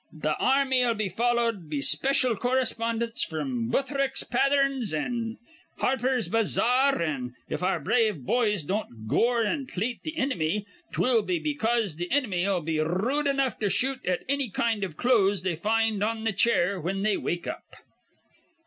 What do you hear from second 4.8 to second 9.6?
an' Harper's Bazar; an', if our brave boys don't gore